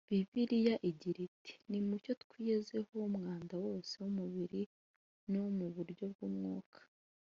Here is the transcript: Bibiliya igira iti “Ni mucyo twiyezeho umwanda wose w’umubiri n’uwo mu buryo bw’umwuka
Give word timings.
Bibiliya 0.09 0.75
igira 0.89 1.19
iti 1.29 1.53
“Ni 1.69 1.79
mucyo 1.87 2.11
twiyezeho 2.23 2.93
umwanda 3.09 3.53
wose 3.65 3.93
w’umubiri 4.01 4.61
n’uwo 5.29 5.49
mu 5.59 5.67
buryo 5.75 6.05
bw’umwuka 6.13 6.79